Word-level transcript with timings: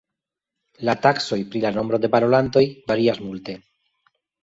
La 0.89 0.95
taksoj 1.03 1.39
pri 1.53 1.63
la 1.67 1.73
nombro 1.77 2.01
de 2.07 2.13
parolantoj 2.17 2.67
varias 2.91 3.25
multe. 3.31 3.61